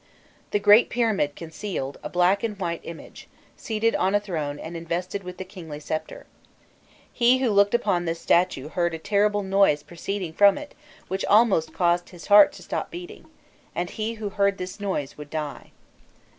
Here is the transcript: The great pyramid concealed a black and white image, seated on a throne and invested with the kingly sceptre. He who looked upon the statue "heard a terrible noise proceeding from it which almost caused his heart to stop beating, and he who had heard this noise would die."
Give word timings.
The 0.49 0.57
great 0.57 0.89
pyramid 0.89 1.35
concealed 1.35 1.99
a 2.01 2.09
black 2.09 2.41
and 2.43 2.57
white 2.59 2.81
image, 2.83 3.27
seated 3.55 3.93
on 3.95 4.15
a 4.15 4.19
throne 4.19 4.57
and 4.57 4.75
invested 4.75 5.21
with 5.23 5.37
the 5.37 5.45
kingly 5.45 5.79
sceptre. 5.79 6.25
He 7.13 7.37
who 7.37 7.51
looked 7.51 7.75
upon 7.75 8.05
the 8.05 8.15
statue 8.15 8.69
"heard 8.69 8.95
a 8.95 8.97
terrible 8.97 9.43
noise 9.43 9.83
proceeding 9.83 10.33
from 10.33 10.57
it 10.57 10.73
which 11.07 11.23
almost 11.25 11.71
caused 11.75 12.09
his 12.09 12.25
heart 12.33 12.51
to 12.53 12.63
stop 12.63 12.89
beating, 12.89 13.27
and 13.75 13.91
he 13.91 14.15
who 14.15 14.29
had 14.29 14.37
heard 14.37 14.57
this 14.57 14.79
noise 14.79 15.19
would 15.19 15.29
die." 15.29 15.69